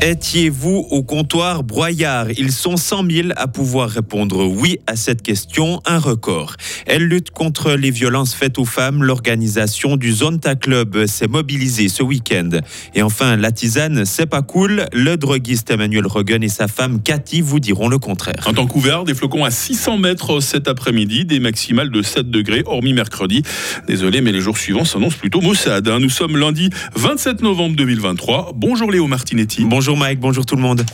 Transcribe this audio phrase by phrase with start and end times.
[0.00, 2.30] Étiez-vous au comptoir broyard?
[2.38, 6.54] Ils sont 100 000 à pouvoir répondre oui à cette question, un record.
[6.86, 9.02] Elle lutte contre les violences faites aux femmes.
[9.02, 12.50] L'organisation du Zonta Club s'est mobilisée ce week-end.
[12.94, 14.86] Et enfin, la tisane, c'est pas cool.
[14.92, 18.44] Le droguiste Emmanuel Rogan et sa femme Cathy vous diront le contraire.
[18.46, 22.62] En temps couvert, des flocons à 600 mètres cet après-midi, des maximales de 7 degrés,
[22.66, 23.42] hormis mercredi.
[23.88, 25.88] Désolé, mais les jours suivants s'annoncent plutôt maussade.
[25.88, 25.98] Hein.
[25.98, 28.52] Nous sommes lundi 27 novembre 2023.
[28.54, 29.64] Bonjour Léo Martinetti.
[29.64, 29.87] Bonjour.
[29.88, 30.84] Bonjour Mike, bonjour tout le monde.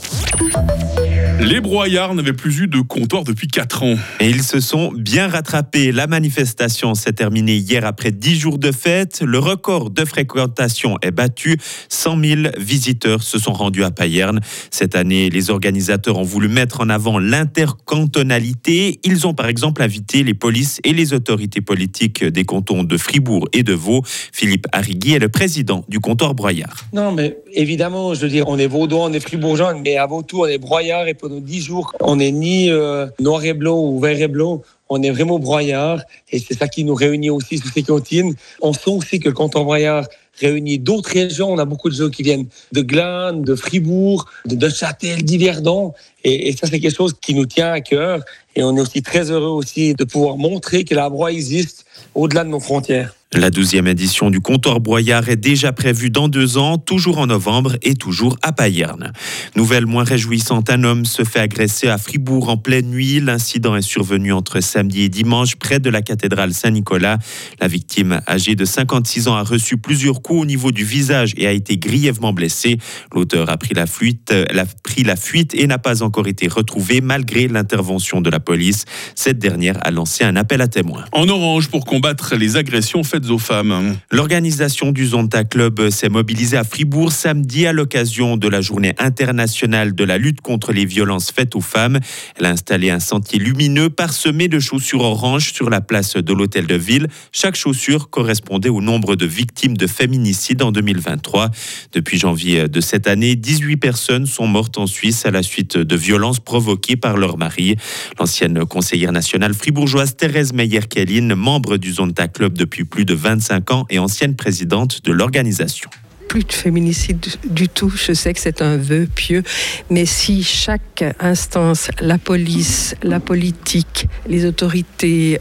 [1.40, 3.96] Les broyards n'avaient plus eu de comptoir depuis 4 ans.
[4.20, 5.90] Et ils se sont bien rattrapés.
[5.90, 9.20] La manifestation s'est terminée hier après 10 jours de fête.
[9.20, 11.58] Le record de fréquentation est battu.
[11.88, 14.38] 100 000 visiteurs se sont rendus à Payerne.
[14.70, 19.00] Cette année, les organisateurs ont voulu mettre en avant l'intercantonalité.
[19.02, 23.48] Ils ont par exemple invité les polices et les autorités politiques des cantons de Fribourg
[23.52, 24.02] et de Vaud.
[24.32, 26.86] Philippe Arrigui est le président du comptoir broyard.
[26.92, 30.42] Non, mais évidemment, je veux dire, on est vaudois, on est fribourgeois, mais avant tout,
[30.42, 33.98] on est broyard et pendant dix jours, on n'est ni euh, noir et blanc ou
[33.98, 34.62] vert et blanc.
[34.88, 38.34] On est vraiment broyard et c'est ça qui nous réunit aussi sous ces cantines.
[38.60, 40.06] On sent aussi que le canton broyard
[40.41, 41.50] réunit d'autres régions.
[41.50, 45.94] On a beaucoup de gens qui viennent de Glane, de Fribourg, de Neuchâtel, d'Yverdon.
[46.25, 48.20] Et, ça, c'est quelque chose qui nous tient à cœur.
[48.56, 52.44] Et on est aussi très heureux aussi de pouvoir montrer que la broie existe au-delà
[52.44, 53.14] de nos frontières.
[53.36, 57.77] La douzième édition du comptoir Broyard est déjà prévue dans deux ans, toujours en novembre
[57.83, 59.12] et toujours à Payerne.
[59.56, 63.19] Nouvelle moins réjouissante, un homme se fait agresser à Fribourg en pleine nuit.
[63.19, 67.19] L'incident est survenu entre samedi et dimanche près de la cathédrale Saint-Nicolas.
[67.61, 71.48] La victime, âgée de 56 ans, a reçu plusieurs coups au niveau du visage et
[71.48, 72.78] a été grièvement blessé.
[73.12, 77.00] L'auteur a pris la fuite, a pris la fuite et n'a pas encore été retrouvé
[77.00, 78.84] malgré l'intervention de la police.
[79.14, 81.04] Cette dernière a lancé un appel à témoins.
[81.12, 83.96] En orange pour combattre les agressions faites aux femmes.
[84.10, 89.94] L'organisation du Zonta Club s'est mobilisée à Fribourg samedi à l'occasion de la journée internationale
[89.94, 92.00] de la lutte contre les violences faites aux femmes.
[92.38, 96.66] Elle a installé un sentier lumineux parsemé de chaussures oranges sur la place de l'hôtel
[96.66, 97.08] de ville.
[97.32, 101.50] Chaque chaussure correspondait au nombre de victimes de féminicide en 2023.
[101.92, 105.97] Depuis janvier de cette année, 18 personnes sont mortes en Suisse à la suite de
[106.04, 107.76] violences provoquées par leur mari.
[108.19, 113.87] L'ancienne conseillère nationale fribourgeoise Thérèse Meyer-Kelly, membre du Zonta Club depuis plus de 25 ans
[113.91, 115.91] et ancienne présidente de l'organisation
[116.26, 117.91] plus de féminicide du tout.
[117.91, 119.44] Je sais que c'est un vœu pieux,
[119.88, 125.38] mais si chaque instance, la police, la politique, les autorités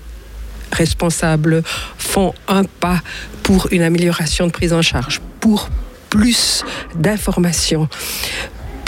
[0.71, 1.63] responsables
[1.97, 3.01] font un pas
[3.41, 5.69] pour une amélioration de prise en charge, pour
[6.09, 6.63] plus
[6.93, 7.89] d'informations,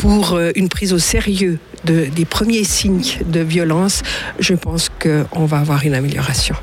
[0.05, 4.03] pour euh, une prise au sérieux de, des premiers signes de violence,
[4.37, 6.55] je pense qu'on va avoir une amélioration.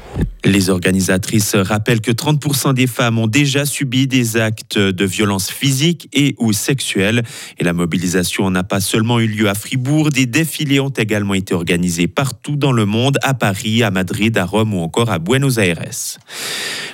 [0.44, 6.08] Les organisatrices rappellent que 30% des femmes ont déjà subi des actes de violence physique
[6.12, 7.22] et ou sexuelle.
[7.58, 11.54] Et la mobilisation n'a pas seulement eu lieu à Fribourg, des défilés ont également été
[11.54, 15.58] organisés partout dans le monde, à Paris, à Madrid, à Rome ou encore à Buenos
[15.58, 15.72] Aires.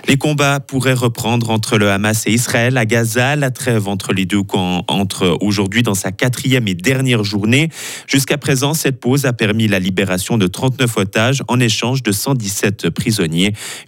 [0.06, 3.34] Les combats pourraient reprendre entre le Hamas et Israël à Gaza.
[3.36, 7.70] La trêve entre les deux camps entre aujourd'hui dans sa quatrième et dernière journée.
[8.06, 12.90] Jusqu'à présent, cette pause a permis la libération de 39 otages en échange de 117
[12.90, 13.37] prisonniers.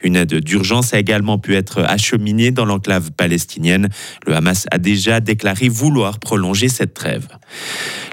[0.02, 3.88] Une aide d'urgence a également pu être acheminée dans l'enclave palestinienne.
[4.26, 7.26] Le Hamas a déjà déclaré vouloir prolonger cette trêve.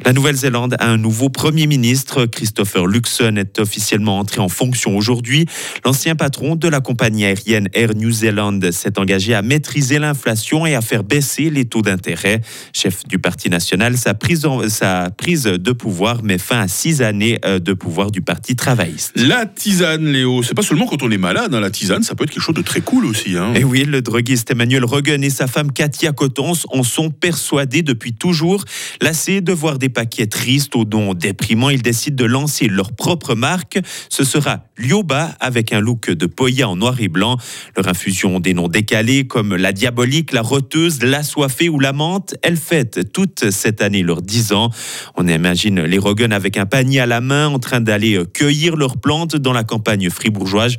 [0.05, 2.25] La Nouvelle-Zélande a un nouveau Premier ministre.
[2.25, 5.45] Christopher Luxon est officiellement entré en fonction aujourd'hui.
[5.85, 10.75] L'ancien patron de la compagnie aérienne Air New Zealand s'est engagé à maîtriser l'inflation et
[10.75, 12.41] à faire baisser les taux d'intérêt.
[12.73, 17.39] Chef du Parti national, sa prise, sa prise de pouvoir met fin à six années
[17.45, 19.13] euh, de pouvoir du Parti travailliste.
[19.15, 22.23] La tisane, Léo, c'est pas seulement quand on est malade, hein, la tisane, ça peut
[22.23, 23.35] être quelque chose de très cool aussi.
[23.35, 23.53] Hein.
[23.53, 28.13] Et oui, le droguiste Emmanuel Rogan et sa femme Katia Cotons en sont persuadés depuis
[28.13, 28.63] toujours.
[29.01, 33.35] Lassés de voir des paquets tristes aux dons déprimants, ils décident de lancer leur propre
[33.35, 33.77] marque.
[34.07, 37.35] Ce sera Lioba avec un look de poya en noir et blanc.
[37.75, 42.35] Leur infusion des noms décalés comme la diabolique, la roteuse, la soifée ou la menthe,
[42.41, 44.69] elles fêtent toute cette année leurs 10 ans.
[45.17, 48.97] On imagine les Rogan avec un panier à la main en train d'aller cueillir leurs
[48.97, 50.77] plantes dans la campagne fribourgeoise.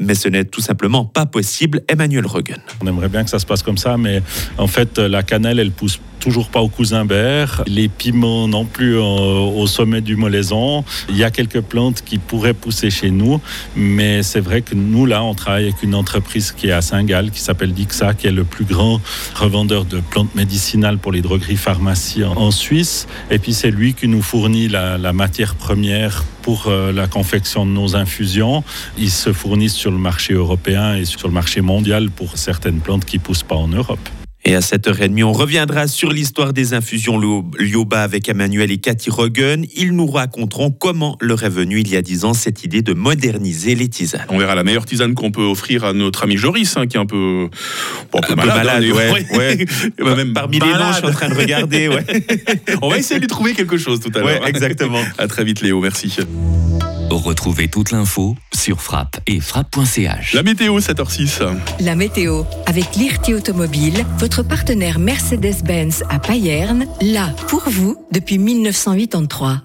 [0.00, 1.82] Mais ce n'est tout simplement pas possible.
[1.88, 2.58] Emmanuel Rogan.
[2.82, 4.22] On aimerait bien que ça se passe comme ça, mais
[4.58, 8.96] en fait, la cannelle, elle pousse toujours pas au cousin vert, les piments non plus
[8.96, 10.84] au sommet du molaison.
[11.08, 13.40] Il y a quelques plantes qui pourraient pousser chez nous,
[13.76, 17.30] mais c'est vrai que nous, là, on travaille avec une entreprise qui est à Saint-Gall,
[17.30, 19.00] qui s'appelle Dixa, qui est le plus grand
[19.34, 23.06] revendeur de plantes médicinales pour les drogueries pharmacies en Suisse.
[23.30, 27.64] Et puis c'est lui qui nous fournit la, la matière première pour euh, la confection
[27.64, 28.64] de nos infusions.
[28.98, 33.04] Ils se fournissent sur le marché européen et sur le marché mondial pour certaines plantes
[33.04, 34.08] qui poussent pas en Europe.
[34.46, 37.18] Et à 7h30, on reviendra sur l'histoire des infusions
[37.58, 39.64] Lioba avec Emmanuel et Cathy Rogen.
[39.74, 42.92] Ils nous raconteront comment leur est venue il y a 10 ans cette idée de
[42.92, 44.26] moderniser les tisanes.
[44.28, 47.00] On verra la meilleure tisane qu'on peut offrir à notre ami Joris, hein, qui est
[47.00, 47.48] un peu,
[48.12, 48.84] un peu malade.
[49.98, 51.88] Même Parmi les noms, je suis en train de regarder.
[52.82, 54.46] on va essayer de lui trouver quelque chose tout à l'heure.
[54.46, 55.00] exactement.
[55.16, 56.14] À très vite Léo, merci.
[57.10, 60.34] Retrouvez toute l'info sur frappe et frappe.ch.
[60.34, 61.56] La météo, 7h06.
[61.80, 69.62] La météo, avec l'IRT Automobile, votre partenaire Mercedes-Benz à Payerne, là pour vous depuis 1983.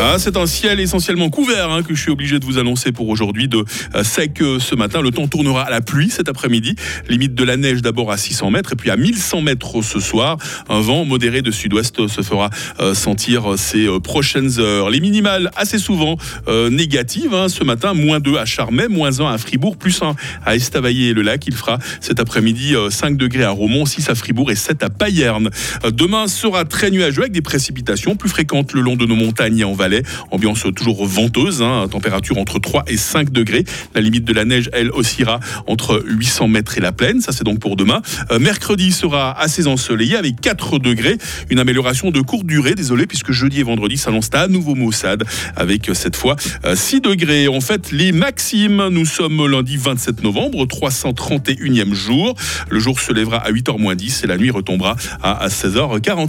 [0.00, 3.08] Ah, c'est un ciel essentiellement couvert hein, que je suis obligé de vous annoncer pour
[3.08, 3.64] aujourd'hui de
[3.96, 5.02] euh, sec euh, ce matin.
[5.02, 6.76] Le temps tournera à la pluie cet après-midi.
[7.08, 10.36] Limite de la neige d'abord à 600 mètres et puis à 1100 mètres ce soir.
[10.68, 12.48] Un vent modéré de sud-ouest se fera
[12.78, 14.88] euh, sentir ces prochaines heures.
[14.88, 16.16] Les minimales assez souvent
[16.70, 17.92] négatives hein, ce matin.
[17.92, 20.14] Moins 2 à Charmey, moins 1 à Fribourg, plus 1
[20.46, 21.44] à Estavayer-le-Lac.
[21.48, 25.50] Il fera cet après-midi 5 degrés à Romont, 6 à Fribourg et 7 à Payerne.
[25.90, 29.64] Demain sera très nuageux avec des précipitations plus fréquentes le long de nos montagnes et
[29.64, 29.74] en
[30.30, 33.64] Ambiance toujours venteuse, hein, température entre 3 et 5 degrés.
[33.94, 37.20] La limite de la neige, elle, oscillera entre 800 mètres et la plaine.
[37.20, 38.02] Ça, c'est donc pour demain.
[38.30, 41.18] Euh, mercredi sera assez ensoleillé avec 4 degrés.
[41.50, 45.24] Une amélioration de courte durée, désolé, puisque jeudi et vendredi s'annonce à nouveau maussade
[45.56, 46.36] avec euh, cette fois
[46.74, 47.48] 6 euh, degrés.
[47.48, 52.34] En fait, les maximes, nous sommes lundi 27 novembre, 331e jour.
[52.70, 56.26] Le jour se lèvera à 8h moins 10 et la nuit retombera à 16h40.